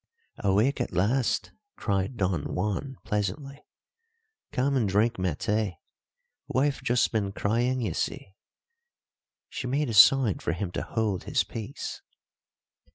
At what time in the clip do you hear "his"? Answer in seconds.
11.25-11.43